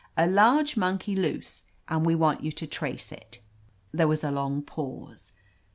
A 0.17 0.25
large 0.25 0.75
monkey 0.75 1.13
loose, 1.13 1.61
and 1.87 2.03
we 2.03 2.15
want 2.15 2.41
you 2.43 2.51
to 2.53 2.65
trace 2.65 3.11
it." 3.11 3.39
There 3.91 4.07
was 4.07 4.23
a 4.23 4.31
long 4.31 4.63
pause. 4.63 5.33